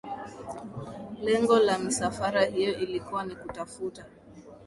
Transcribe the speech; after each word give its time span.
Lengo 1.21 1.59
la 1.59 1.77
misafara 1.79 2.45
hiyo 2.45 2.77
ilikuwa 2.79 3.23
ni 3.25 3.35
kutafuta 3.35 4.05